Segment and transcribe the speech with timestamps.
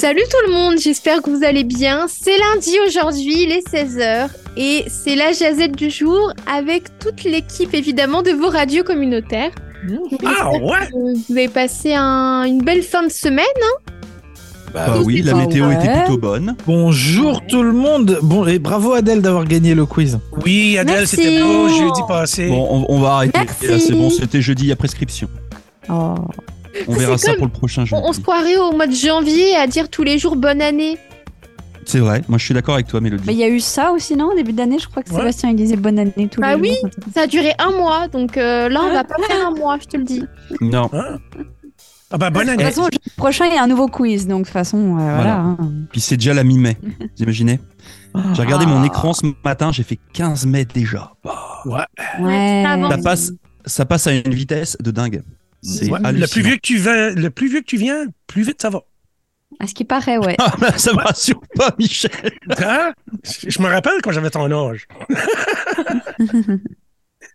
[0.00, 2.06] Salut tout le monde, j'espère que vous allez bien.
[2.08, 7.74] C'est lundi aujourd'hui, il est 16h et c'est la jazette du jour avec toute l'équipe
[7.74, 9.50] évidemment de vos radios communautaires.
[10.24, 13.44] Ah ouais Vous avez passé un- une belle fin de semaine.
[13.62, 13.92] hein?
[14.72, 15.74] Bah oui, la Ah météo ouais.
[15.74, 16.56] était plutôt bonne.
[16.66, 18.20] Bonjour tout le monde.
[18.22, 20.18] Bon et bravo Adèle d'avoir gagné le quiz.
[20.46, 22.48] Oui, Adèle, c'était beau jeudi passé.
[22.48, 23.38] Bon, on, on va arrêter.
[23.60, 25.28] C'est bon, c'était jeudi à prescription.
[25.90, 26.14] Oh.
[26.88, 27.96] On verra ça pour le prochain jeu.
[27.96, 30.98] on, on se croirait au mois de janvier à dire tous les jours bonne année.
[31.86, 33.24] C'est vrai, moi je suis d'accord avec toi, Mélodie.
[33.26, 35.16] Mais il y a eu ça aussi, non Au début d'année, je crois que Ouais.
[35.18, 36.74] Sébastien il disait bonne année tous Bah les oui.
[36.80, 36.90] jours.
[37.14, 39.86] Ça a duré un mois, donc euh, là on va pas faire un mois, je
[39.86, 40.22] te le dis.
[40.60, 40.88] Non,
[42.12, 42.70] Ah bah bonne De toute année.
[42.70, 45.16] façon, le prochain, il y a un nouveau quiz, donc de toute façon, euh, voilà.
[45.16, 45.34] Voilà.
[45.38, 45.56] hein.
[45.90, 46.76] puis c'est déjà la mi-mai.
[46.82, 47.58] Vous imaginez?
[48.34, 48.86] J'ai regardé mon Ah.
[48.86, 51.12] écran ce matin, j'ai fait 15 mai déjà.
[51.24, 51.80] Bah, Ouais.
[52.20, 52.64] Ouais.
[52.90, 53.32] ça, passe,
[53.64, 55.22] ça passe à une vitesse de dingue.
[55.62, 55.98] C'est Ouais.
[56.00, 56.28] Le hallucinant.
[56.32, 58.82] plus vieux que tu viens, le plus vieux que tu viens, plus vite ça va.
[59.58, 60.36] À ce qui paraît, ouais.
[60.38, 62.10] Ah, bah, ça rassure pas, Michel.
[62.58, 62.92] Hein?
[63.46, 64.86] Je me rappelle quand j'avais ton âge.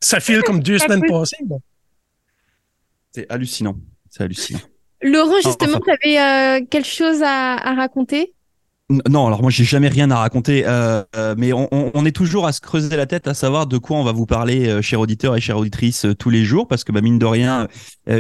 [0.01, 1.37] ça file comme deux Ça semaines peut- passées.
[1.43, 1.61] bon.
[3.11, 3.75] C'est hallucinant.
[4.09, 4.59] C'est hallucinant.
[5.01, 5.95] Laurent, justement, enfin.
[6.01, 8.33] tu avais quelque chose à, à raconter?
[9.09, 12.11] Non, alors moi j'ai jamais rien à raconter, euh, euh, mais on, on- on est
[12.15, 14.81] toujours à se creuser la tête à savoir de quoi on va vous parler, euh,
[14.83, 17.67] chers auditeurs et chères auditrices, euh, tous les jours, parce que bah, mine de rien,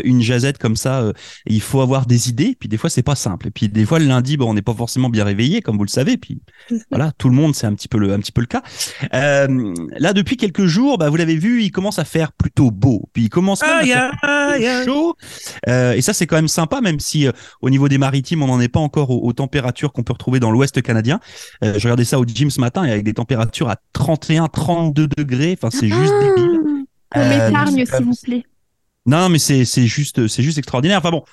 [0.03, 1.11] une jazette comme ça,
[1.45, 3.99] il faut avoir des idées, puis des fois c'est pas simple, et puis des fois
[3.99, 6.41] le lundi, bon, on n'est pas forcément bien réveillé, comme vous le savez, puis
[6.89, 8.63] voilà, tout le monde c'est un petit peu le, un petit peu le cas.
[9.11, 13.25] Là depuis quelques jours, bah, vous l'avez vu, il commence à faire plutôt beau, puis
[13.25, 15.15] il commence même à faire aïe, chaud.
[15.67, 17.27] Et ça, c'est quand même sympa, même si
[17.61, 20.39] au niveau des maritimes, on n'en est pas encore aux, aux températures qu'on peut retrouver
[20.39, 21.19] dans l'ouest canadien.
[21.63, 25.07] Euh, je regardais ça au gym ce matin et avec des températures à 31, 32
[25.07, 25.57] degrés.
[25.61, 26.59] Enfin, c'est juste débile.
[27.15, 28.43] On Euh, m'épargne, donc, s'il vous plaît.
[29.05, 30.97] Non, mais c'est c'est juste c'est juste extraordinaire.
[30.97, 31.23] Enfin bon,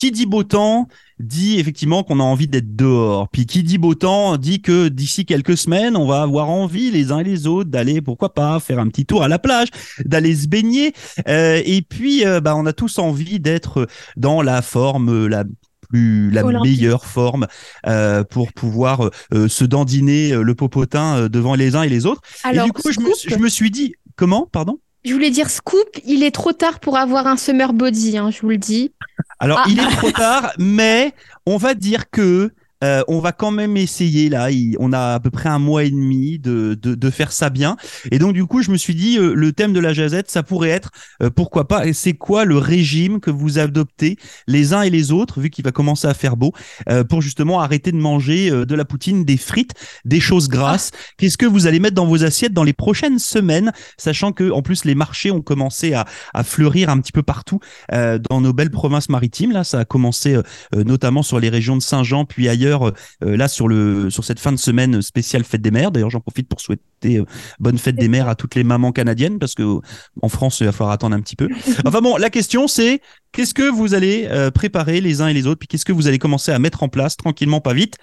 [0.00, 0.88] qui dit beau temps
[1.20, 3.28] dit effectivement qu'on a envie d'être dehors.
[3.28, 7.12] Puis qui dit beau temps dit que d'ici quelques semaines, on va avoir envie les
[7.12, 9.68] uns et les autres d'aller pourquoi pas faire un petit tour à la plage,
[10.04, 10.92] d'aller se baigner.
[11.28, 13.86] Euh, et puis euh, bah on a tous envie d'être
[14.16, 15.44] dans la forme euh, la
[15.90, 16.78] plus la Olympique.
[16.80, 17.46] meilleure forme
[17.86, 22.22] euh, pour pouvoir euh, euh, se dandiner le popotin devant les uns et les autres.
[22.44, 24.78] Alors, et du coup, je me, scoop, je me suis dit comment, pardon?
[25.04, 28.40] Je voulais dire scoop, il est trop tard pour avoir un summer body, hein, je
[28.42, 28.92] vous le dis.
[29.38, 29.68] Alors, Ah.
[29.70, 31.12] il est trop tard, mais
[31.46, 32.52] on va dire que
[32.82, 34.50] euh, on va quand même essayer là.
[34.50, 37.50] il- on a à peu près un mois et demi de, de, de faire ça
[37.50, 37.76] bien.
[38.10, 40.42] Et donc du coup, je me suis dit, euh, le thème de la jazette, ça
[40.42, 40.90] pourrait être,
[41.22, 45.12] euh, pourquoi pas, et c'est quoi le régime que vous adoptez les uns et les
[45.12, 46.52] autres, vu qu'il va commencer à faire beau,
[46.88, 49.72] euh, pour justement arrêter de manger euh, de la poutine, des frites,
[50.04, 50.90] des choses grasses.
[51.18, 54.62] Qu'est-ce que vous allez mettre dans vos assiettes dans les prochaines semaines, sachant que en
[54.62, 57.60] plus les marchés ont commencé à, à fleurir un petit peu partout
[57.92, 59.52] euh, dans nos belles provinces maritimes.
[59.52, 60.36] Là, ça a commencé
[60.74, 62.69] notamment sur les régions de Saint-Jean, puis ailleurs.
[62.72, 65.90] Euh, là, sur le sur cette fin de semaine spéciale fête des mères.
[65.90, 67.24] D'ailleurs, j'en profite pour souhaiter euh,
[67.58, 69.80] bonne fête des mères à toutes les mamans canadiennes, parce que euh,
[70.22, 71.48] en France, il va falloir attendre un petit peu.
[71.84, 73.00] Enfin bon, la question c'est
[73.32, 76.18] qu'est-ce que vous allez préparer les uns et les autres, puis qu'est-ce que vous allez
[76.18, 77.96] commencer à mettre en place tranquillement, pas vite,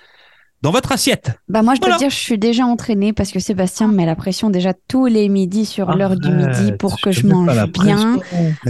[0.61, 1.31] dans votre assiette.
[1.49, 1.99] Bah moi, je dois Voilà.
[1.99, 5.29] dire, je suis déjà entraînée parce que Sébastien me met la pression déjà tous les
[5.29, 8.19] midis sur l'heure du midi pour que je mange bien.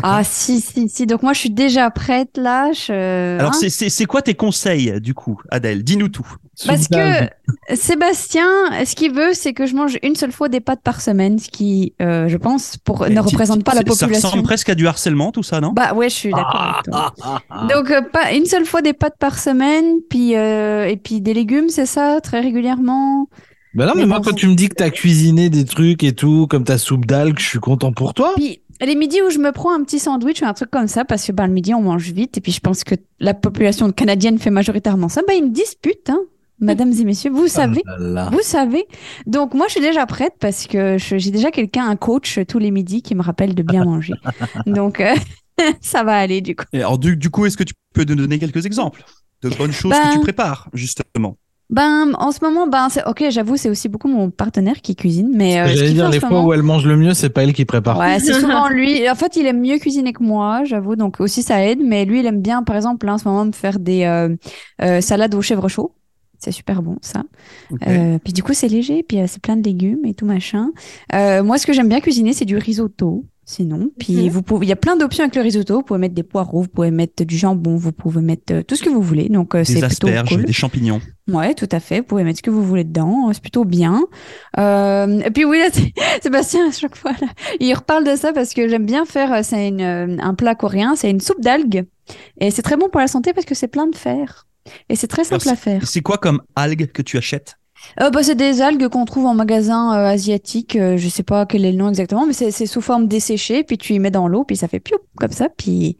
[0.03, 1.05] Ah si, si, si.
[1.05, 2.71] Donc moi, je suis déjà prête là.
[2.73, 3.37] Je...
[3.39, 3.57] Alors, hein.
[3.59, 5.83] c'est- c'est c'est quoi tes conseils du coup, Adèle?
[5.83, 6.27] Dis-nous tout.
[6.65, 8.47] Parce que Sébastien,
[8.85, 11.49] ce qu'il veut, c'est que je mange une seule fois des pâtes par semaine, ce
[11.49, 14.29] qui, euh, je pense, pour ne représente pas la c'est- Ça population.
[14.29, 15.71] ressemble presque à du harcèlement, tout ça, non?
[15.73, 17.13] Bah ouais, je suis d'accord avec toi.
[17.21, 17.67] Ah.
[17.73, 21.33] Donc euh, pas une seule fois des pâtes par semaine, puis euh, et puis des
[21.33, 23.27] légumes, c'est ça, très régulièrement?
[23.73, 26.13] Bah non, mais, Mais moi, quand tu me dis que t'as cuisiné des trucs et
[26.13, 28.33] tout, comme ta soupe d'algues, je suis content pour toi.
[28.35, 31.05] Puis les midis où je me prends un petit sandwich ou un truc comme ça,
[31.05, 33.91] parce que bah, le midi on mange vite, et puis je pense que la population
[33.91, 35.21] canadienne fait majoritairement ça.
[35.27, 36.19] Bah une dispute, hein,
[36.59, 37.81] mesdames et messieurs, vous savez.
[37.87, 38.29] Ah là là.
[38.31, 38.85] Vous savez.
[39.25, 42.71] Donc moi, je suis déjà prête parce que j'ai déjà quelqu'un, un coach tous les
[42.71, 44.13] midis qui me rappelle de bien manger.
[44.65, 45.13] Donc euh,
[45.81, 46.65] ça va aller du coup.
[46.73, 49.03] Et alors, du, du coup, est-ce que tu peux nous donner quelques exemples
[49.43, 51.37] de bonnes choses Ben- que tu prépares, justement?
[51.69, 53.25] Ben en ce moment, ben c'est ok.
[53.29, 56.45] J'avoue, c'est aussi beaucoup mon partenaire qui cuisine, mais euh, J'allais dire, les fois moment-
[56.45, 57.97] où elle mange le mieux, c'est pas elle qui prépare.
[57.99, 59.09] Ouais, c'est souvent lui.
[59.09, 60.95] En fait, il aime mieux cuisiner que moi, j'avoue.
[60.95, 61.79] Donc aussi ça aide.
[61.83, 64.33] Mais lui, il aime bien, par exemple, là, en ce moment, me faire des euh,
[64.81, 65.93] euh, salades au chèvre chaud.
[66.39, 67.23] C'est super bon, ça.
[67.87, 70.69] Euh, puis du coup, c'est léger, puis euh, c'est plein de légumes et tout machin.
[71.15, 73.25] Euh, moi, ce que j'aime bien cuisiner, c'est du risotto.
[73.49, 74.27] Sinon, puis Mhm.
[74.29, 75.75] vous pouvez, il y a plein d'options avec le risotto.
[75.75, 78.75] Vous pouvez mettre des poireaux, vous pouvez mettre du jambon, vous pouvez mettre euh, tout
[78.75, 79.29] ce que vous voulez.
[79.29, 80.43] Donc euh, Des c'est plutôt asperges, cool.
[80.43, 80.99] des champignons.
[81.31, 81.99] Ouais, tout à fait.
[81.99, 83.31] Vous pouvez mettre ce que vous voulez dedans.
[83.31, 84.01] C'est plutôt bien.
[84.57, 85.93] Euh, et puis oui, là, c'est-
[86.23, 87.27] Sébastien, à chaque fois, là,
[87.61, 91.21] il reparle de ça parce que j'aime bien faire, c'est un plat coréen, c'est une
[91.21, 91.85] soupe d'algues.
[92.39, 94.45] Et c'est très bon pour la santé parce que c'est plein de fer.
[94.89, 95.87] Et c'est très simple à faire.
[95.87, 97.57] C'est quoi comme algues que tu achètes?
[98.01, 100.75] Euh, bah, c'est des algues qu'on trouve en magasin euh, asiatique.
[100.75, 103.63] Euh, je sais pas quel est le nom exactement, mais c'est sous forme desséchée.
[103.63, 105.47] Puis tu y mets dans l'eau, puis ça fait piou comme ça.
[105.55, 105.97] Puis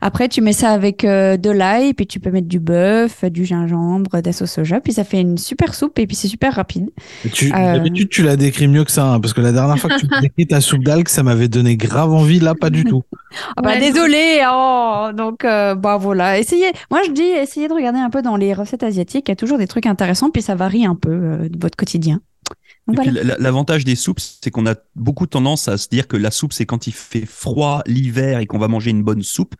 [0.00, 3.44] après, tu mets ça avec euh, de l'ail, puis tu peux mettre du bœuf, du
[3.44, 4.80] gingembre, de la sauce soja.
[4.80, 6.90] Puis ça fait une super soupe et puis c'est super rapide.
[7.32, 10.00] Tu, D'habitude, tu la décris mieux que ça, hein, parce que la dernière fois que
[10.00, 12.40] tu m'as décrit ta soupe d'algues, ça m'avait donné grave envie.
[12.40, 13.02] Là, pas du tout.
[13.56, 14.42] ah bah désolé.
[14.50, 16.38] Oh, donc bah voilà.
[16.38, 16.70] Essayez.
[16.90, 19.28] Moi, je dis, essayez de regarder un peu dans les recettes asiatiques.
[19.28, 22.20] Il y a toujours des trucs intéressants, puis ça varie un peu de votre quotidien.
[22.86, 26.66] L'avantage des soupes, c'est qu'on a beaucoup tendance à se dire que la soupe, c'est
[26.66, 29.54] quand il fait froid l'hiver et qu'on va manger une bonne soupe.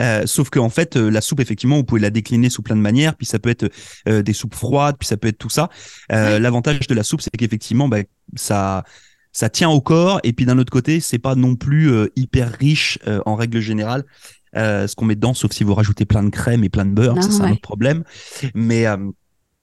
[0.00, 2.76] Euh, sauf qu'en en fait, euh, la soupe, effectivement, vous pouvez la décliner sous plein
[2.76, 3.14] de manières.
[3.14, 3.70] Puis ça peut être
[4.08, 5.68] euh, des soupes froides, puis ça peut être tout ça.
[6.08, 7.98] L'avantage de la soupe, c'est qu'effectivement, bah,
[8.36, 8.84] ça,
[9.32, 10.20] ça tient au corps.
[10.24, 14.04] Et puis d'un autre côté, c'est pas non plus hyper riche en règle générale.
[14.54, 17.22] ce qu'on met dedans, sauf si vous rajoutez plein de crème et plein de beurre,
[17.22, 18.04] ça c'est un autre problème.
[18.54, 18.86] Mais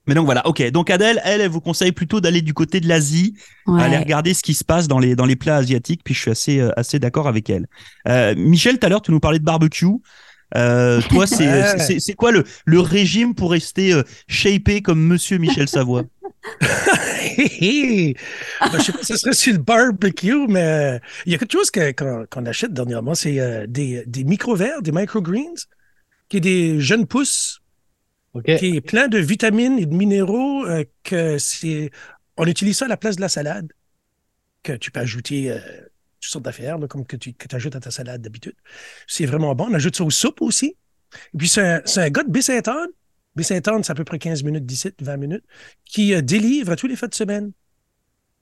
[0.09, 0.71] mais donc voilà, ok.
[0.71, 3.35] Donc Adèle, elle, elle vous conseille plutôt d'aller du côté de l'Asie,
[3.77, 6.31] aller regarder ce qui se passe dans les, dans les plats asiatiques, puis je suis
[6.31, 7.67] assez, euh, assez d'accord avec elle.
[8.07, 9.85] Euh, Michel, tout à l'heure, tu nous parlais de barbecue.
[10.55, 15.69] Euh, toi, c'est, c'est, quoi le, le régime pour rester euh, shapé comme Monsieur Michel
[15.69, 16.05] Savoie?
[17.37, 18.15] Ben,
[18.79, 21.69] je sais pas si ce serait sur le barbecue, mais il y a quelque chose
[21.69, 25.53] qu'on, achète dernièrement, c'est des, des micro-verres, des microgreens,
[26.29, 27.61] qui est des jeunes pousses
[28.45, 31.91] qui est plein de vitamines et de minéraux euh, que c'est.
[32.37, 33.71] On utilise ça à la place de la salade,
[34.63, 35.59] que tu peux ajouter euh,
[36.21, 38.55] toutes sortes d'affaires, comme que tu que ajoutes à ta salade d'habitude.
[39.07, 39.67] C'est vraiment bon.
[39.69, 40.75] On ajoute ça aux soupes aussi.
[41.33, 42.89] Et puis, c'est un, un, gars de Baie-Saint-Anne.
[43.35, 45.43] Baie-Saint-Anne, c'est à peu près 15 minutes, 17, 20 minutes,
[45.85, 47.51] qui euh, délivre tous les fins de semaine.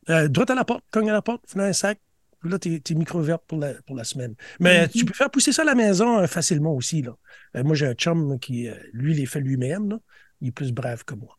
[0.07, 1.99] droit à la porte, cogne à la porte, fais un sac,
[2.47, 4.35] là, tes, tes micro-vertes pour la, pour la semaine.
[4.59, 4.97] Mais mm-hmm.
[4.97, 7.01] tu peux faire pousser ça à la maison facilement aussi.
[7.01, 7.15] Là.
[7.55, 9.99] Euh, moi, j'ai un chum qui, euh, lui, les fait lui-même.
[10.41, 11.37] Il est plus brave que moi.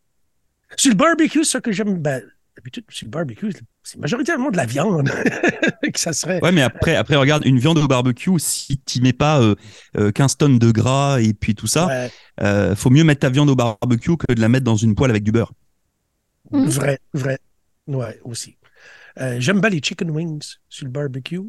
[0.76, 2.22] Sur le barbecue, ce que j'aime, ben,
[2.56, 3.52] d'habitude, sur le barbecue,
[3.82, 5.08] c'est majoritairement de la viande.
[5.92, 6.42] que ça serait.
[6.42, 9.40] Ouais, mais après, après, regarde, une viande au barbecue, si tu mets pas
[9.94, 12.08] 15 euh, tonnes de gras et puis tout ça,
[12.40, 15.10] il faut mieux mettre ta viande au barbecue que de la mettre dans une poêle
[15.10, 15.52] avec du beurre.
[16.50, 17.38] Vrai, vrai.
[17.86, 18.57] Ouais, aussi.
[19.38, 21.40] J'aime bien les chicken wings sur le barbecue.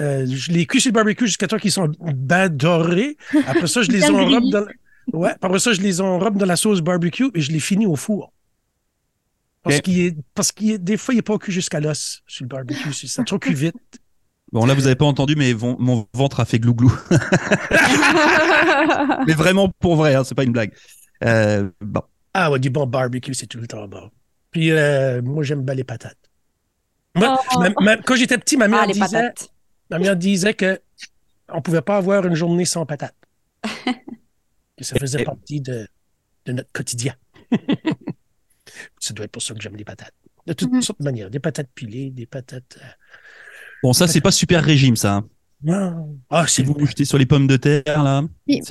[0.00, 3.16] Euh, je les cuis sur le barbecue jusqu'à temps qu'ils sont bien dorés.
[3.46, 4.66] Après ça, je les enrobe dans...
[5.12, 7.96] Ouais, après ça, je les enrobe dans la sauce barbecue et je les finis au
[7.96, 8.32] four.
[9.62, 12.48] Parce qu'il est, parce qu'il des fois, il n'est pas cuit jusqu'à l'os sur le
[12.48, 12.92] barbecue.
[12.92, 13.74] Ça trop cuit vite.
[14.52, 16.96] Bon, là, vous n'avez pas entendu, mais mon ventre a fait glouglou.
[19.26, 20.72] mais vraiment pour vrai, hein, c'est pas une blague.
[21.24, 22.02] Euh, bon.
[22.32, 24.08] Ah ouais, du bon barbecue, c'est tout le temps bon.
[24.52, 26.25] Puis euh, moi, j'aime bien les patates.
[27.16, 27.62] Moi, oh.
[28.04, 29.32] quand j'étais petit, ma mère ah, disait,
[29.90, 30.80] Ma mère disait que
[31.48, 33.14] on pouvait pas avoir une journée sans patates.
[34.76, 35.88] que ça faisait partie de,
[36.46, 37.14] notre quotidien.
[39.00, 40.14] ça doit être pour ça que j'aime les patates.
[40.46, 40.82] De toutes mhm.
[40.82, 41.30] sortes de manières.
[41.30, 42.78] Des patates pilées, des patates.
[42.80, 42.86] Euh,
[43.82, 45.22] bon, ça, c'est pas super régime, ça.
[45.62, 46.16] Non.
[46.30, 48.22] Ah, si vous vous jetez sur les pommes de terre, là.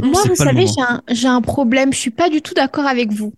[0.04, 0.66] moi, vous savez,
[1.10, 1.92] j'ai un, problème.
[1.92, 3.34] Je suis pas du tout d'accord avec vous.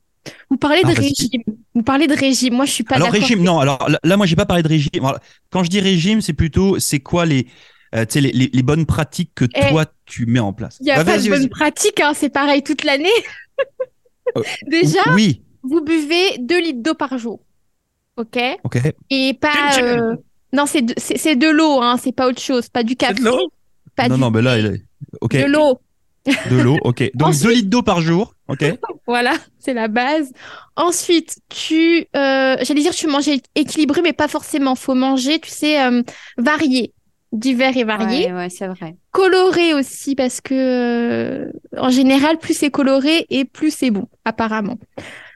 [0.49, 1.43] Vous parlez de régime.
[1.73, 2.55] Vous parlez de régime.
[2.55, 3.13] Moi, je suis pas d'accord.
[3.13, 3.59] Alors, régime, non.
[3.59, 5.11] Alors là, moi, j'ai pas parlé de régime.
[5.49, 7.47] Quand je dis régime, c'est plutôt, c'est quoi les,
[7.95, 10.77] euh, les, les, les, bonnes pratiques que eh, toi, tu mets en place?
[10.79, 11.99] Il n'y a pas de bonnes pratiques.
[11.99, 13.09] Hein, c'est pareil toute l'année.
[14.35, 15.41] Euh, Déjà, oui.
[15.63, 17.39] vous buvez 2 litres d'eau par jour.
[18.17, 18.39] OK?
[18.63, 18.79] OK.
[19.09, 19.79] Et pas.
[19.81, 20.15] Euh,
[20.53, 22.69] non, c'est de, c'est, de l'eau, hein, c'est pas autre chose.
[22.69, 23.15] Pas du café.
[23.15, 23.51] de l'eau?
[23.95, 24.83] Pas Non, non, mais là, il est...
[25.21, 25.35] OK.
[25.35, 25.79] De l'eau.
[26.49, 27.11] De l'eau, ok.
[27.13, 28.77] Donc 2 litres d'eau par jour, ok.
[29.07, 30.31] voilà, c'est la base.
[30.75, 34.75] Ensuite, tu, euh, j'allais dire, tu manges équilibré, mais pas forcément.
[34.75, 36.01] Faut manger, tu sais, euh,
[36.37, 36.93] varié,
[37.31, 38.33] divers et varié.
[38.33, 38.95] Ouais, c'est vrai.
[39.11, 44.77] Coloré aussi, parce que euh, en général, plus c'est coloré et plus c'est bon, apparemment.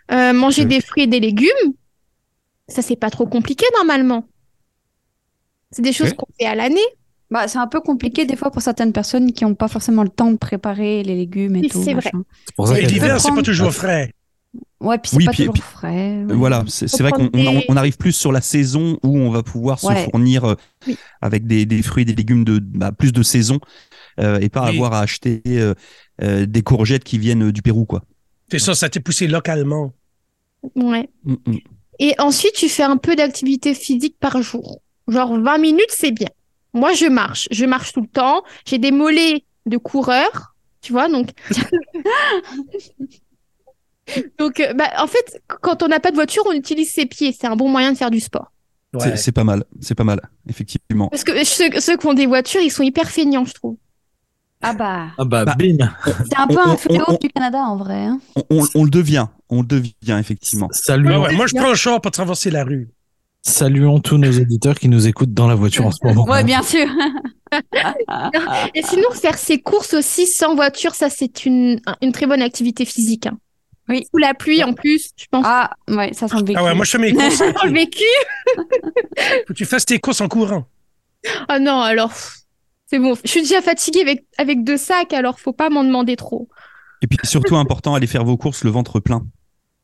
[0.09, 1.73] manger des fruits et des légumes,
[2.67, 4.27] ça c'est pas trop compliqué normalement.
[5.71, 6.81] C'est des choses qu'on fait à l'année.
[7.31, 10.09] Bah, c'est un peu compliqué des fois pour certaines personnes qui n'ont pas forcément le
[10.09, 11.81] temps de préparer les légumes et tout.
[11.81, 12.11] C'est vrai.
[12.77, 14.13] et l'hiver, c'est pas toujours frais.
[14.81, 16.25] Ouais, puis c'est pas toujours frais.
[16.27, 17.29] Voilà, c'est vrai qu'on
[17.69, 20.55] on, arrive plus sur la saison où on va pouvoir se fournir euh,
[21.21, 23.59] avec des, des, fruits et des légumes de bah, plus de saison
[24.19, 28.03] euh, et pas avoir à acheter euh, des courgettes qui viennent du Pérou, quoi.
[28.49, 29.93] C'est ça, ça t'est poussé localement.
[30.75, 31.09] Ouais.
[31.23, 31.57] Mm, mm.
[31.99, 34.81] Et ensuite, tu fais un peu d'activité physique par jour.
[35.07, 36.27] Genre 20 minutes, c'est bien.
[36.73, 37.47] Moi, je marche.
[37.51, 38.43] Je marche tout le temps.
[38.65, 41.29] J'ai des mollets de coureur, tu vois, donc.
[44.39, 47.35] donc, euh, bah, en fait, quand on n'a pas de voiture, on utilise ses pieds.
[47.37, 48.51] C'est un bon moyen de faire du sport.
[49.15, 51.07] C'est pas mal, c'est pas mal, effectivement.
[51.07, 53.77] Parce que ceux, qui ont des voitures, ils sont hyper feignants, je trouve.
[54.63, 55.77] Ah bah, Ah bah, Bah, bim.
[56.05, 58.03] c'est un peu on- un fléau du Canada en vrai.
[58.03, 58.19] hein.
[58.35, 60.67] On, on- on le devient, on le devient effectivement.
[60.89, 62.89] Ouais, ouais, moi, je prends le char pour traverser la rue.
[63.41, 66.25] Saluons tous nos auditeurs qui nous écoutent dans la voiture en ce moment.
[66.25, 66.87] Ouais, bien sûr.
[68.75, 72.85] Et sinon, faire ses courses aussi sans voiture, ça, c'est une, une très bonne activité
[72.85, 73.27] physique.
[73.27, 73.37] hein.
[73.89, 74.05] Oui.
[74.11, 75.43] Sous la pluie, en plus, je pense.
[75.45, 76.59] Ah, ouais, ça sent le vécu.
[76.59, 77.39] Ah ouais, moi, je fais mes courses.
[77.39, 78.03] Dans le vécu.
[78.55, 78.63] Faut
[79.49, 80.65] que tu fasses tes courses en courant.
[81.49, 82.11] Ah non, alors,
[82.87, 83.15] c'est bon.
[83.23, 86.47] Je suis déjà fatiguée avec, avec deux sacs, alors faut pas m'en demander trop.
[87.01, 89.25] Et puis surtout important, allez faire vos courses le ventre plein.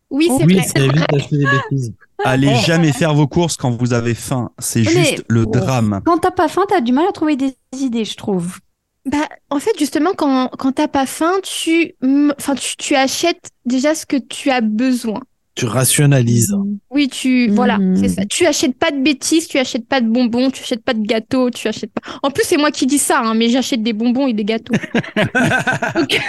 [0.10, 0.64] Oui, c'est Oui, vrai.
[0.64, 1.94] ça évite d'acheter des bêtises.
[2.24, 2.60] Allez Oh.
[2.66, 6.02] jamais faire vos courses quand vous avez faim, c'est juste le drame.
[6.06, 8.58] Quand t'as pas faim, t'as du mal à trouver des idées, je trouve.
[9.06, 11.94] Bah, en fait, justement, quand, quand t'as pas faim, tu,
[12.38, 15.22] enfin, tu, tu achètes déjà ce que tu as besoin.
[15.56, 16.54] Tu rationalises.
[16.92, 17.98] Oui, tu, voilà, Mhm.
[17.98, 18.26] c'est ça.
[18.26, 21.50] Tu achètes pas de bêtises, tu achètes pas de bonbons, tu achètes pas de gâteaux,
[21.50, 22.02] tu achètes pas.
[22.22, 24.74] En plus, c'est moi qui dis ça, hein, mais j'achète des bonbons et des gâteaux.
[25.96, 26.20] Donc,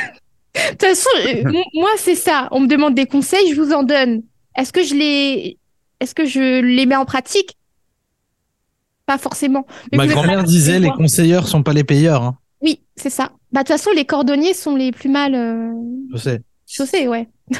[0.55, 1.43] de toute façon, euh,
[1.75, 2.49] moi, c'est ça.
[2.51, 4.23] On me demande des conseils, je vous en donne.
[4.57, 5.59] Est-ce que je les,
[6.01, 7.57] est-ce que je les mets en pratique?
[9.07, 9.67] Pas forcément.
[9.93, 12.23] Mais Ma grand-mère disait les conseilleurs sont pas les payeurs.
[12.23, 12.39] hein.
[12.61, 13.33] Oui, c'est ça.
[13.53, 15.73] Bah, de toute façon, les cordonniers sont les plus mal euh,
[16.13, 16.43] Je sais.
[16.67, 17.29] chaussés, ouais.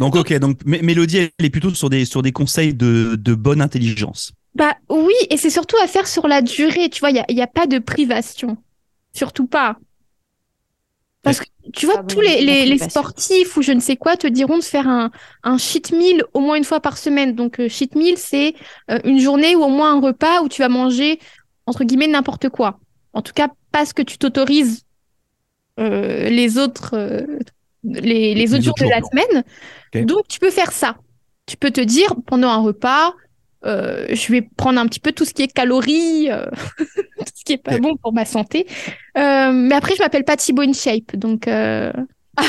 [0.00, 3.34] Donc ok, donc Mé- Mélodie, elle est plutôt sur des, sur des conseils de, de
[3.34, 4.32] bonne intelligence.
[4.56, 7.24] Bah oui, et c'est surtout à faire sur la durée, tu vois, il n'y a,
[7.30, 8.56] y a pas de privation.
[9.12, 9.76] Surtout pas.
[11.24, 14.16] Parce que tu vois, Ah bon, tous les, les, sportifs ou je ne sais quoi
[14.16, 15.10] te diront de faire un,
[15.42, 17.34] un cheat meal au moins une fois par semaine.
[17.34, 18.54] Donc, euh, cheat meal, c'est
[18.90, 21.18] euh, une journée ou au moins un repas où tu vas manger,
[21.66, 22.78] entre guillemets, n'importe quoi.
[23.14, 24.82] En tout cas, pas ce que tu t'autorises
[25.80, 27.38] euh, les autres, euh,
[27.82, 29.10] les, les Les autres jours de la jours.
[29.10, 30.06] semaine.
[30.06, 30.96] Donc, tu peux faire ça.
[31.46, 33.14] Tu peux te dire, pendant un repas,
[33.64, 36.46] euh, je vais prendre un petit peu tout ce qui est calories, euh,
[36.78, 38.66] tout ce qui est pas bon pour ma santé.
[39.16, 41.92] Euh, mais après, je m'appelle pas Thibaut InShape, donc euh,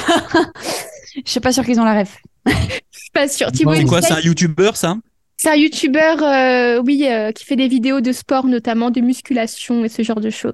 [1.25, 2.17] Je suis pas sûre qu'ils ont la ref.
[2.45, 2.51] je
[2.99, 3.51] suis pas sûre.
[3.51, 3.75] Thibaut.
[3.75, 4.97] C'est quoi, c'est un YouTuber ça?
[5.37, 9.83] c'est un youtubeur, euh, oui, euh, qui fait des vidéos de sport, notamment de musculation
[9.83, 10.53] et ce genre de choses.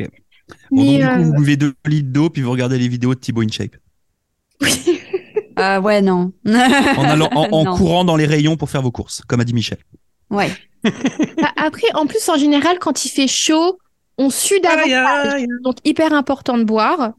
[0.00, 0.08] Ok.
[0.70, 3.20] Bon, donc, du coup, vous buvez deux litres d'eau puis vous regardez les vidéos de
[3.20, 3.76] Thibaut InShape.
[4.60, 4.97] oui.
[5.58, 6.32] Euh, ouais, non.
[6.46, 7.76] En, allant, en, en Non.
[7.76, 9.78] courant dans les rayons pour faire vos courses, comme a dit Michel.
[10.30, 10.50] Ouais.
[10.84, 13.78] Bah, Après, en plus, en général, quand il fait chaud,
[14.16, 15.44] on sue davantage.
[15.64, 17.12] Donc, hyper important de boire.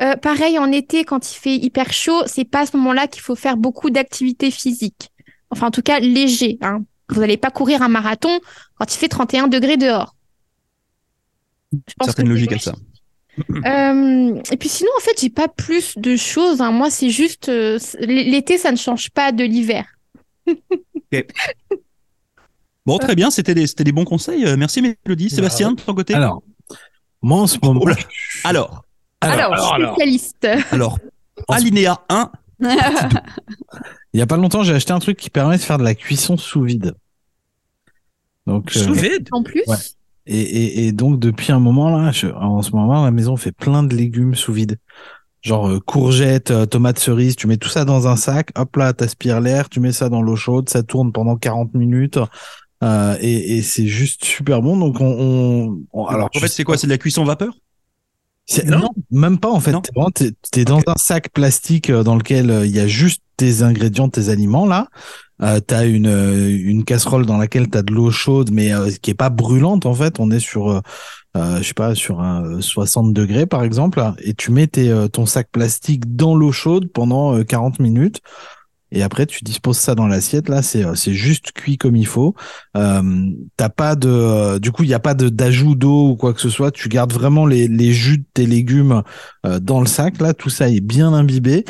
[0.00, 3.22] Euh, pareil, en été, quand il fait hyper chaud, c'est pas à ce moment-là qu'il
[3.22, 5.10] faut faire beaucoup d'activités physiques.
[5.50, 6.58] Enfin, en tout cas, léger.
[6.62, 6.80] Hein.
[7.10, 8.40] Vous n'allez pas courir un marathon
[8.76, 10.14] quand il fait 31 degrés dehors.
[11.72, 12.74] Je pense Certaine que logique c'est à ça.
[13.64, 16.60] Euh, et puis sinon, en fait, j'ai pas plus de choses.
[16.60, 16.72] hein.
[16.72, 19.86] Moi, c'est juste euh, l'été, ça ne change pas de l'hiver.
[22.86, 24.44] Bon, très bien, c'était des, c'était des bons conseils.
[24.46, 25.30] Euh, Merci Mélodie.
[25.30, 26.14] Sébastien, de ton côté?
[26.14, 26.42] Alors,
[27.22, 27.80] moi en ce moment.
[27.84, 27.88] Oh.
[28.44, 28.84] Alors,
[29.20, 29.94] Alors, Alors, alors.
[29.94, 30.48] Spécialiste.
[30.72, 30.98] alors,
[31.48, 32.30] alinéa 1,
[34.12, 35.94] Il y a pas longtemps, j'ai acheté un truc qui permet de faire de la
[35.94, 36.94] cuisson sous vide.
[38.46, 39.28] Donc, euh, Sous vide?
[39.32, 39.76] En plus, Ouais.
[40.30, 43.52] Et, et, et donc depuis un moment là, je- en ce moment, la maison fait
[43.52, 44.78] plein de légumes sous vide.
[45.42, 48.92] Genre euh, courgettes, euh, tomates cerises, tu mets tout ça dans un sac, hop là,
[48.92, 52.18] t'aspires l'air, tu mets ça dans l'eau chaude, ça tourne pendant 40 minutes.
[52.84, 54.78] euh, et et c'est juste super bon.
[54.78, 56.76] Donc on, on, on- alors en fait, c'est quoi?
[56.78, 57.54] C'est de la cuisson vapeur?
[58.66, 58.78] Non.
[58.78, 58.90] non.
[59.10, 59.74] même pas en fait.
[60.14, 63.62] T'es t'es dans un sac plastique euh, dans lequel euh, il y a juste tes
[63.62, 64.88] ingrédients, tes aliments là.
[65.42, 69.10] Euh, t'as une euh, une casserole dans laquelle t'as de l'eau chaude, mais euh, qui
[69.10, 70.20] est pas brûlante en fait.
[70.20, 70.68] On est sur
[71.36, 74.92] euh, je sais pas sur un euh, 60 degrés par exemple, et tu mets tes,
[75.12, 78.20] ton sac plastique dans l'eau chaude pendant euh, 40 minutes.
[78.92, 80.48] Et après, tu disposes ça dans l'assiette.
[80.48, 82.34] Là, c'est euh, c'est juste cuit comme il faut.
[82.76, 83.02] Euh,
[83.56, 86.32] T'as pas de, euh, du coup, il y a pas de d'ajout d'eau ou quoi
[86.34, 86.70] que ce soit.
[86.70, 89.02] Tu gardes vraiment les, les jus de tes légumes
[89.46, 90.20] euh, dans le sac.
[90.20, 91.64] Là, tout ça est bien imbibé.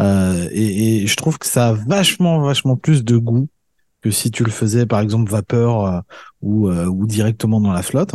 [0.00, 3.48] Euh, et, et je trouve que ça a vachement, vachement plus de goût
[4.02, 6.00] que si tu le faisais, par exemple, vapeur euh,
[6.42, 8.14] ou, ou directement dans la flotte.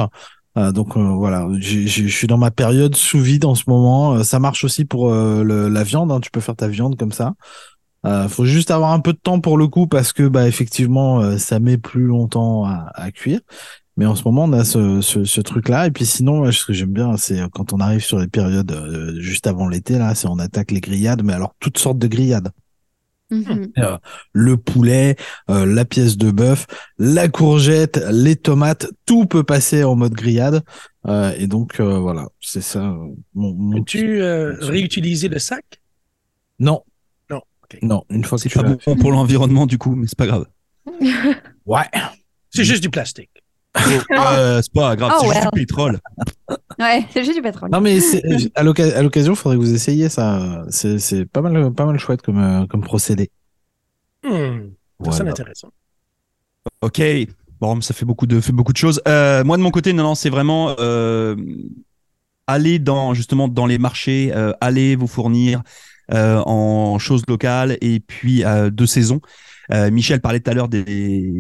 [0.56, 4.16] Donc euh, voilà, je suis dans ma période sous vide en ce moment.
[4.16, 6.12] Euh, ça marche aussi pour euh, la viande.
[6.12, 6.20] hein.
[6.20, 7.34] Tu peux faire ta viande comme ça.
[8.06, 11.22] Euh, faut juste avoir un peu de temps pour le coup parce que bah effectivement
[11.22, 13.41] euh, ça met plus longtemps à, à cuire.
[13.98, 16.65] Mais en ce moment on a ce, ce, ce truc là et puis sinon ce
[16.65, 19.98] que j'aime bien c'est euh, quand on arrive sur les périodes euh, juste avant l'été
[19.98, 22.51] là c'est on attaque les grillades mais alors toutes sortes de grillades
[23.32, 23.72] Mhm.
[24.34, 25.15] le poulet,
[25.51, 26.65] euh, la pièce de bœuf,
[26.98, 30.63] la courgette, les tomates, tout peut passer en mode grillade.
[31.08, 32.79] Euh, et donc euh, voilà, c'est ça.
[32.79, 35.63] euh, Mon, mon euh, réutiliser le sac?
[36.60, 36.82] Non,
[37.82, 38.04] Non.
[38.10, 40.46] Une fois que C'est tu pas bon pour l'environnement du coup, mais c'est pas grave.
[41.66, 41.86] Ouais.
[42.50, 43.30] C'est juste du plastique.
[43.78, 46.00] Euh, c'est pas grave, Oh, c'est juste du pétrole.
[46.80, 47.70] Ouais, c'est juste du pétrole.
[47.72, 48.00] Non, mais
[48.56, 50.64] à l'occasion, il faudrait que vous essayiez ça.
[50.70, 53.30] C'est pas mal, pas mal chouette comme, euh, comme procédé.
[54.24, 55.32] Ça sonne Voilà.
[55.32, 55.70] intéressant.
[56.82, 57.02] Ok.
[57.62, 59.02] Bon, ça fait beaucoup de, fait beaucoup de choses.
[59.08, 61.36] Euh, moi, de mon côté, non, non, c'est vraiment euh,
[62.48, 65.62] aller dans justement dans les marchés, euh, aller vous fournir euh,
[66.12, 69.22] en choses locales et puis euh, de saison.
[69.72, 70.84] Euh, Michel parlait tout à l'heure des,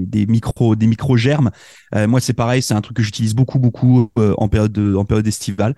[0.05, 1.49] des micro des micro germes.
[1.95, 4.95] Euh, moi, c'est pareil, c'est un truc que j'utilise beaucoup beaucoup euh, en période de,
[4.95, 5.73] en période estivale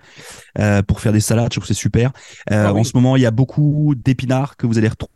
[0.58, 1.46] euh, pour faire des salades.
[1.46, 2.12] Je trouve que c'est super.
[2.50, 2.80] Euh, Ah oui.
[2.80, 5.11] En ce moment, il y a beaucoup d'épinards que vous allez retrouver.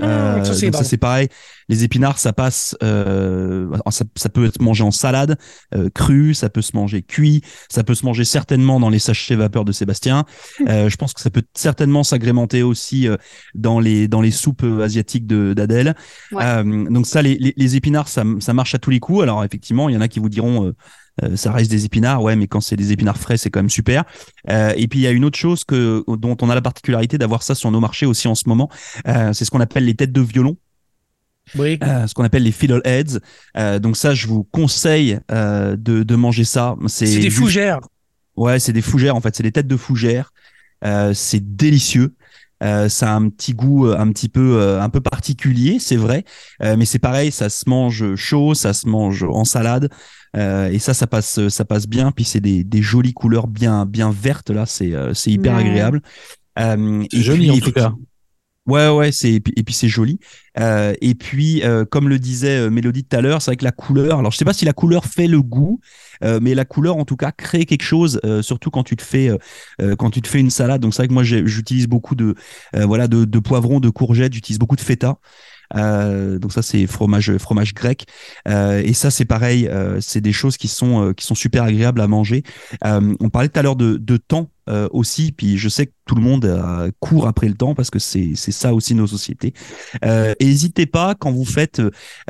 [0.00, 1.28] Euh, ça, ça, c'est pareil.
[1.68, 5.38] Les épinards, ça passe, euh, ça, ça peut être mangé en salade,
[5.74, 9.36] euh, cru, ça peut se manger cuit, ça peut se manger certainement dans les sachets
[9.36, 10.24] vapeur de Sébastien.
[10.68, 13.16] Euh, je pense que ça peut certainement s'agrémenter aussi euh,
[13.54, 15.94] dans les dans les soupes euh, asiatiques de d'Adèle.
[16.32, 16.42] Ouais.
[16.42, 19.22] Euh, donc ça, les, les, les épinards, ça, ça marche à tous les coups.
[19.22, 20.72] Alors effectivement, il y en a qui vous diront.
[21.22, 23.70] Euh, ça reste des épinards, ouais, mais quand c'est des épinards frais, c'est quand même
[23.70, 24.04] super.
[24.50, 27.18] Euh, et puis il y a une autre chose que dont on a la particularité
[27.18, 28.68] d'avoir ça sur nos marchés aussi en ce moment,
[29.06, 30.56] euh, c'est ce qu'on appelle les têtes de violon
[31.56, 31.78] Oui.
[31.84, 33.20] euh, ce qu'on appelle les fiddleheads.
[33.56, 36.74] Euh, donc ça, je vous conseille euh, de, de manger ça.
[36.88, 37.80] C'est des juste- fougères.
[38.36, 40.32] Ouais, c'est des fougères en fait, c'est des têtes de fougères.
[41.14, 42.14] C'est délicieux.
[42.60, 46.24] Ça a un petit goût un petit peu un peu particulier, c'est vrai,
[46.60, 49.88] mais c'est pareil, ça se mange chaud, ça se mange en salade,
[50.36, 52.12] euh, et ça, ça passe ça passe bien.
[52.12, 55.56] Puis c'est des, des jolies couleurs bien bien vertes là, c'est euh, c'est hyper Ouais.
[55.56, 56.02] agréable.
[56.58, 57.92] Euh, C'est et joli, puis, en tout cas.
[58.66, 60.18] Ouais, ouais, c'est et puis, et puis c'est joli.
[60.58, 63.64] Euh, et puis, euh, comme le disait euh, Mélodie tout à l'heure, c'est vrai que
[63.64, 64.20] la couleur.
[64.20, 65.80] Alors, je sais pas si la couleur fait le goût,
[66.24, 68.20] euh, mais la couleur, en tout cas, crée quelque chose.
[68.24, 69.36] euh, surtout quand tu te fais euh,
[69.82, 70.80] euh, quand tu te fais une salade.
[70.80, 72.36] Donc, c'est vrai que moi, j'utilise beaucoup de
[72.74, 74.32] euh, voilà de, de poivrons, de courgettes.
[74.32, 75.18] J'utilise beaucoup de feta.
[75.76, 78.06] Euh, donc ça c'est fromage fromage grec.
[78.48, 81.64] Euh, et ça c'est pareil euh, c'est des choses qui sont euh, qui sont super
[81.64, 82.42] agréables à manger.
[82.82, 86.14] On parlait tout à l'heure de, de temps euh, aussi puis je sais que tout
[86.14, 89.54] le monde euh, court après le temps parce que c'est ça aussi nos sociétés.
[90.04, 91.80] Euh, n'hésitez pas quand vous faites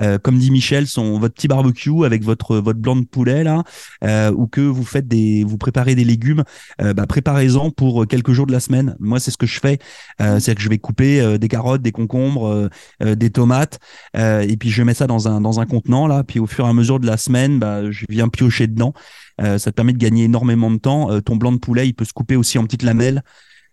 [0.01, 3.65] euh, comme dit Michel son votre petit barbecue avec votre votre blanc de poulet là
[4.05, 6.45] euh, ou que vous faites des vous préparez des légumes
[6.81, 8.97] euh, bah, préparez-en pour quelques jours de la semaine.
[9.01, 9.79] Moi c'est ce que je fais.
[10.21, 12.69] Euh, c'est que je vais couper euh, des carottes des concombres euh,
[13.03, 13.79] euh, des tomates
[14.17, 16.65] euh, et puis je mets ça dans un dans un contenant là puis au fur
[16.67, 18.95] et à mesure de la semaine bah, je viens piocher dedans
[19.41, 21.93] Euh, ça te permet de gagner énormément de temps Euh, ton blanc de poulet il
[21.95, 23.23] peut se couper aussi en petites lamelles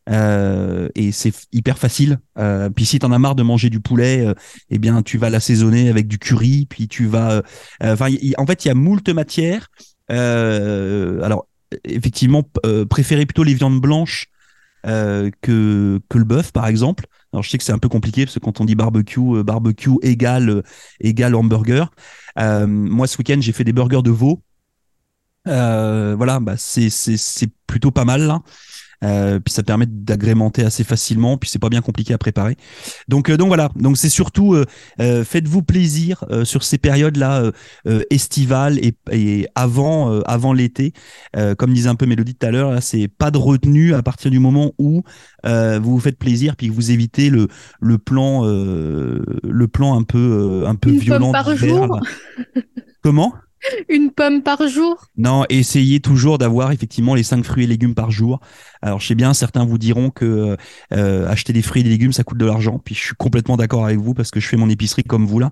[0.10, 2.20] euh, et c'est hyper facile.
[2.76, 4.34] Puis si t'en as marre de manger du poulet, euh,
[4.70, 7.44] eh bien tu vas l'assaisonner avec du curry, puis tu vas.
[7.82, 9.68] Enfin, en fait, il y a moult matières.
[10.10, 11.48] Alors,
[11.84, 12.44] effectivement,
[12.90, 14.28] préférez plutôt les viandes blanches
[14.84, 17.06] que le bœuf, par exemple.
[17.32, 19.98] Alors, je sais que c'est un peu compliqué parce que quand on dit barbecue, barbecue
[20.02, 20.64] égale
[21.00, 21.92] égale hamburger.
[22.38, 24.42] Moi, ce week-end, j'ai fait des burgers de veau.
[25.48, 28.42] Euh, voilà, bah c'est c'est c'est plutôt pas mal là.
[29.04, 32.56] Euh, puis ça permet d'agrémenter assez facilement, puis c'est pas bien compliqué à préparer.
[33.08, 34.66] Donc euh, donc voilà, donc c'est surtout euh,
[35.00, 37.52] euh, faites-vous plaisir euh, sur ces périodes là
[38.12, 40.94] estivales et, et avant euh, avant l'été.
[41.36, 44.04] Euh, comme disait un peu Mélodie tout à l'heure, là c'est pas de retenue à
[44.04, 45.02] partir du moment où
[45.48, 47.48] euh, vous vous faites plaisir puis que vous évitez le
[47.82, 50.20] le plan euh, le plan un peu
[50.64, 51.88] euh, un peu Une violent pomme par d'hiver, jour.
[51.88, 52.02] là.
[53.02, 53.34] Comment?
[53.90, 55.06] Une pomme par jour?
[55.18, 58.40] non, essayez toujours d'avoir effectivement les cinq fruits et légumes par jour.
[58.82, 60.58] Alors, je sais bien, certains vous diront que
[60.94, 62.80] euh, acheter des fruits et des légumes, ça coûte de l'argent.
[62.84, 65.40] Puis, je suis complètement d'accord avec vous parce que je fais mon épicerie comme vous
[65.40, 65.52] là.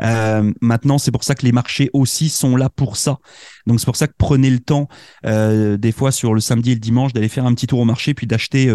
[0.00, 3.18] Euh, maintenant, c'est pour ça que les marchés aussi sont là pour ça.
[3.66, 4.88] Donc, c'est pour ça que prenez le temps,
[5.26, 7.84] euh, des fois sur le samedi et le dimanche, d'aller faire un petit tour au
[7.84, 8.74] marché, puis d'acheter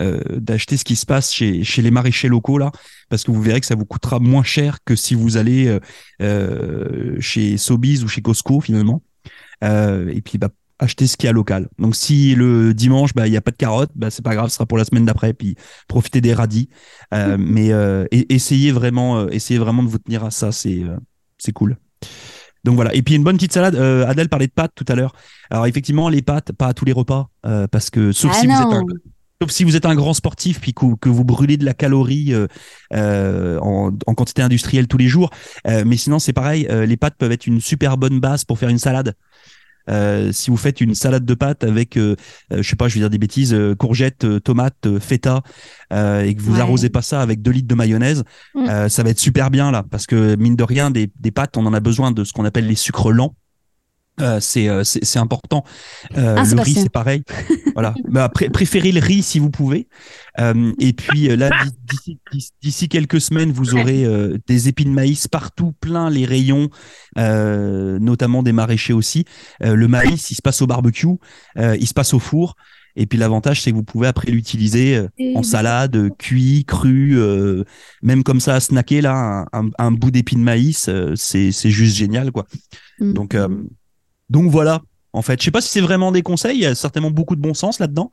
[0.00, 2.72] euh, d'acheter ce qui se passe chez, chez les maraîchers locaux là,
[3.08, 5.80] parce que vous verrez que ça vous coûtera moins cher que si vous allez euh,
[6.22, 9.02] euh, chez Sobeys ou chez Costco finalement.
[9.62, 11.68] Euh, et puis bah, acheter ce qu'il y a local.
[11.78, 14.48] Donc si le dimanche bah il y a pas de carottes, bah c'est pas grave,
[14.48, 15.32] ce sera pour la semaine d'après.
[15.32, 15.56] Puis
[15.88, 16.68] profitez des radis,
[17.12, 17.70] Euh, mais
[18.10, 20.82] essayez vraiment, essayez vraiment de vous tenir à ça, c'est
[21.38, 21.76] c'est cool.
[22.64, 22.94] Donc voilà.
[22.94, 23.74] Et puis une bonne petite salade.
[23.74, 25.14] Euh, Adèle parlait de pâtes tout à l'heure.
[25.50, 28.46] Alors effectivement les pâtes, pas à tous les repas, euh, parce que sauf Ah si
[28.46, 28.84] vous êtes un
[29.44, 32.46] Sauf si vous êtes un grand sportif puis que, vous brûlez de la calorie euh,
[32.94, 35.28] euh, en, en quantité industrielle tous les jours.
[35.66, 36.66] Euh, mais sinon, c'est pareil.
[36.70, 39.12] les pâtes peuvent être une super bonne base pour faire une salade.
[39.90, 42.16] Euh, si vous faites une salade de pâtes avec, euh,
[42.54, 45.42] euh, je sais pas, je vais dire des bêtises, courgettes, tomates, feta,
[45.92, 46.60] et que vous Ouais.
[46.60, 48.88] arrosez pas ça avec 2 litres de mayonnaise, Mm.
[48.88, 51.66] ça va être super bien là, parce que mine de rien, des, des pâtes, on
[51.66, 53.34] en a besoin de ce qu'on appelle les sucres lents.
[54.20, 55.64] Euh, c'est euh, c'est important.
[56.16, 57.22] Euh, Ah, le riz, c'est pareil.
[57.74, 57.94] voilà.
[58.08, 59.88] Bah, pré- préférez le riz si vous pouvez.
[60.38, 61.50] Euh, et puis là,
[62.62, 66.68] d'ici- quelques semaines, vous aurez euh, des épis de maïs partout, plein les rayons,
[67.18, 69.24] euh, notamment des maraîchers aussi.
[69.62, 71.06] Euh, le maïs, il se passe au barbecue,
[71.58, 72.54] euh, il se passe au four.
[72.96, 77.64] Et puis l'avantage, c'est que vous pouvez après l'utiliser euh, en salade, cuit, cru, euh,
[78.02, 81.50] même comme ça à snacker là, un, un, un bout d'épi de maïs, euh, c'est
[81.50, 82.46] c'est juste génial quoi.
[83.00, 83.12] Mm.
[83.14, 83.48] Donc euh,
[84.30, 84.82] donc voilà.
[85.16, 86.56] En fait, je sais pas si c'est vraiment des conseils.
[86.56, 88.10] Il y a certainement beaucoup de bon sens là-dedans,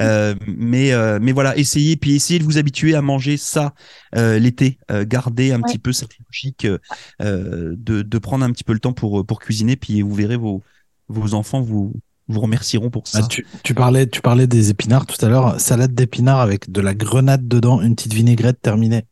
[0.00, 3.72] Euh, mais euh, mais voilà, essayez puis essayez de vous habituer à manger ça
[4.16, 4.78] euh, l'été.
[4.90, 5.62] Euh, gardez un Ouais.
[5.62, 9.38] petit peu cette logique euh, de de prendre un petit peu le temps pour pour
[9.38, 10.60] cuisiner, puis vous verrez vos
[11.08, 11.92] vos enfants vous
[12.26, 13.20] vous remercieront pour ça.
[13.22, 15.60] Ah, tu, tu parlais, tu parlais des épinards tout à l'heure.
[15.60, 19.04] Salade d'épinards avec de la grenade dedans, une petite vinaigrette terminée.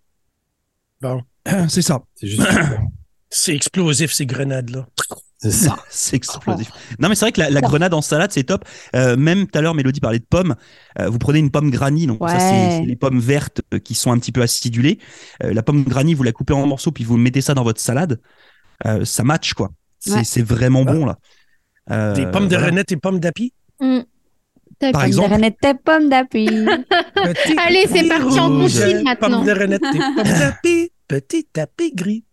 [1.69, 2.03] c'est ça.
[2.17, 2.43] C'est juste.
[3.31, 4.89] C'est explosif, ces grenades-là.
[5.39, 5.77] C'est ça.
[5.89, 6.71] C'est explosif.
[6.99, 8.65] Non, mais c'est vrai que la, la grenade en salade, c'est top.
[8.97, 10.57] Euh, même tout à l'heure, Mélodie parlait de pommes.
[10.99, 14.11] Euh, vous prenez une pomme granny, donc ça, c'est les pommes vertes euh, qui sont
[14.13, 14.99] un petit peu acidulées.
[15.45, 17.81] Euh, la pomme granny, vous la coupez en morceaux, puis vous mettez ça dans votre
[17.81, 18.21] salade.
[18.87, 19.71] Euh, ça match, quoi.
[20.01, 20.43] C'est Ouais.
[20.43, 21.17] vraiment bon, là.
[21.91, 22.67] Euh, Des pommes de voilà.
[22.71, 23.53] renette et pommes d'api.
[23.81, 24.01] Mm.
[24.79, 25.31] T'as Par pas- exemple.
[25.31, 26.09] La renette tes pommes.
[27.15, 29.39] Petit Allez, c'est parti en couchine maintenant.
[29.39, 30.91] Pommes de renette et pommes d'api.
[31.09, 32.25] Petit tapis gris.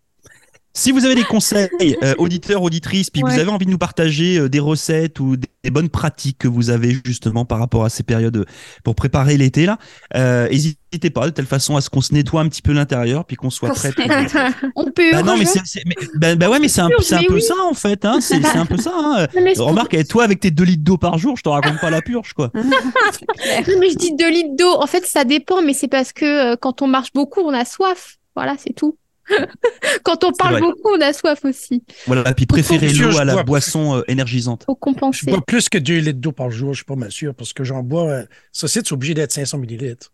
[0.78, 1.68] Si vous avez des conseils,
[2.02, 3.32] euh, auditeurs, auditrices, puis Ouais.
[3.32, 6.48] vous avez envie de nous partager euh, des recettes ou des, des bonnes pratiques que
[6.48, 8.44] vous avez justement par rapport à ces périodes
[8.84, 9.78] pour préparer l'été, là,
[10.14, 13.24] euh, n'hésitez pas de telle façon à ce qu'on se nettoie un petit peu l'intérieur,
[13.24, 13.90] puis qu'on soit prêt.
[13.92, 14.04] pour-
[14.76, 15.12] On peut.
[15.12, 16.96] Bah non, mais c'est, c'est- mais- bah, bah ouais, mais c'est un, peu
[17.34, 17.40] oui.
[17.42, 18.04] ça en fait.
[18.04, 18.18] Hein.
[18.20, 18.92] C'est, c'est un peu ça.
[18.94, 19.26] Hein.
[19.56, 22.34] Remarque, toi avec tes 2 litres d'eau par jour, je te raconte pas la purge
[22.34, 22.50] quoi.
[22.54, 24.74] Non, mais je dis 2 litres d'eau.
[24.80, 27.64] En fait, ça dépend, mais c'est parce que euh, quand on marche beaucoup, on a
[27.64, 28.16] soif.
[28.34, 28.98] Voilà, c'est tout.
[30.04, 31.82] quand on parle beaucoup, on a soif aussi.
[32.06, 34.64] Voilà, puis préférez l'eau je à la bois- boisson euh, énergisante.
[34.64, 35.26] Faut Je compenser.
[35.30, 37.64] bois plus que 2 litres d'eau par jour, je suis pas mal sûr, parce que
[37.64, 38.08] j'en bois.
[38.08, 40.12] Euh, ça, c'est obligé d'être 500 millilitres.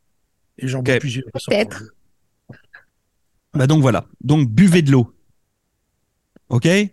[0.58, 1.24] Et j'en bois plusieurs.
[1.32, 1.82] Peut-être.
[3.54, 4.06] Bah donc voilà.
[4.22, 5.12] Donc buvez de l'eau.
[6.48, 6.66] Ok?
[6.66, 6.90] Et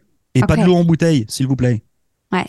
[0.47, 1.83] pas de l'eau en bouteille, s'il vous plaît.
[2.31, 2.45] Ouais.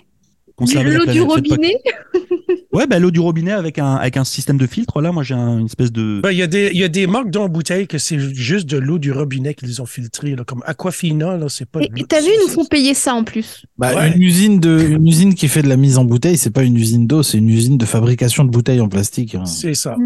[0.59, 1.81] L'eau du pas- robinet.
[2.73, 5.01] Ouais, bah l'eau du robinet avec un, avec un système de filtre.
[5.01, 6.21] Là, moi j'ai un- une espèce de.
[6.23, 8.19] Ben, Il y, a des- il y a des marques d'eau en bouteille que c'est
[8.19, 11.81] juste de l'eau du robinet qu'ils ont filtrée, là, comme Aquafina, là, c'est pas.
[11.81, 13.65] Et t'as vu, ils nous font payer ça en plus.
[13.77, 14.13] Bah, Ouais.
[14.15, 16.77] une usine de, une usine qui fait de la mise en bouteille, c'est pas une
[16.77, 19.35] usine d'eau, c'est une usine de fabrication de bouteilles en plastique.
[19.35, 19.47] hein.
[19.47, 19.97] C'est ça.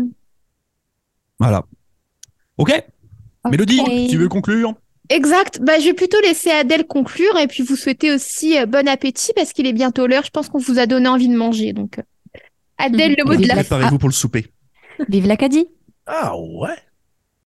[1.38, 1.64] Voilà.
[2.56, 2.72] Ok.
[3.50, 4.72] Mélodie, tu veux conclure?
[5.10, 5.60] Exact.
[5.62, 9.32] Bah, je vais plutôt laisser Adèle conclure et puis vous souhaiter aussi euh, bon appétit
[9.36, 10.22] parce qu'il est bientôt l'heure.
[10.24, 11.74] Je pense qu'on vous a donné envie de manger.
[11.74, 12.02] Donc, euh,
[12.84, 14.46] Adèle, le mot de la Préparez-vous pour le souper.
[15.08, 15.66] Vive l'Acadie.
[16.06, 16.76] Ah ouais?